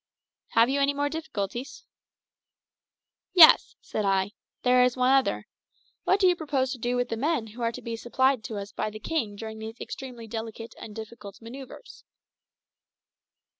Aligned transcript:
"Have 0.53 0.67
you 0.67 0.81
any 0.81 0.95
more 0.95 1.09
difficulties?" 1.09 1.85
"Yes," 3.33 3.75
said 3.81 4.03
I. 4.03 4.31
"There 4.63 4.81
is 4.83 4.97
one 4.97 5.11
other. 5.11 5.45
What 6.05 6.19
do 6.19 6.25
you 6.27 6.35
propose 6.35 6.71
to 6.71 6.79
do 6.79 6.95
with 6.95 7.09
the 7.09 7.15
men 7.15 7.45
who 7.45 7.61
are 7.61 7.71
to 7.71 7.83
be 7.83 7.95
supplied 7.95 8.49
us 8.51 8.71
by 8.71 8.89
the 8.89 8.97
king 8.99 9.35
during 9.35 9.59
these 9.59 9.79
extremely 9.79 10.25
delicate 10.25 10.73
and 10.79 10.95
difficult 10.95 11.39
manoeuvres?" 11.39 12.03